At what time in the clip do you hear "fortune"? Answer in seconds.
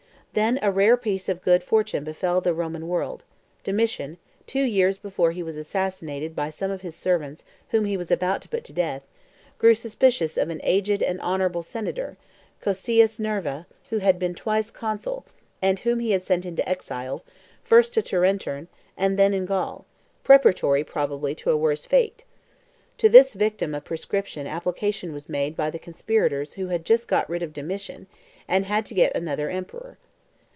1.61-2.05